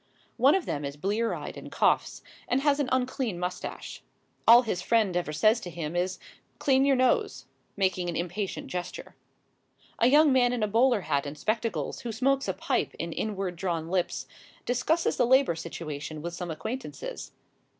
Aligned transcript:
One 0.37 0.55
of 0.55 0.65
them 0.65 0.83
is 0.83 0.97
blear 0.97 1.31
eyed 1.35 1.57
and 1.57 1.71
coughs, 1.71 2.23
and 2.47 2.61
has 2.61 2.79
an 2.79 2.89
unclean 2.91 3.37
moustache. 3.37 4.01
All 4.47 4.63
his 4.63 4.81
friend 4.81 5.15
ever 5.15 5.31
says 5.31 5.59
to 5.59 5.69
him 5.69 5.95
is: 5.95 6.17
"Clean 6.57 6.83
your 6.85 6.95
nose," 6.95 7.45
making 7.77 8.09
an 8.09 8.15
impatient 8.15 8.65
gesture. 8.65 9.15
A 9.99 10.07
young 10.07 10.33
man 10.33 10.53
in 10.53 10.63
a 10.63 10.67
bowler 10.67 11.01
hat 11.01 11.27
and 11.27 11.37
spectacles, 11.37 11.99
who 11.99 12.11
smokes 12.11 12.47
a 12.47 12.53
pipe 12.55 12.95
in 12.97 13.13
inward 13.13 13.55
drawn 13.55 13.89
lips, 13.89 14.25
discusses 14.65 15.17
the 15.17 15.27
Labour 15.27 15.55
situation 15.55 16.23
with 16.23 16.33
some 16.33 16.49
acquaintances. 16.49 17.33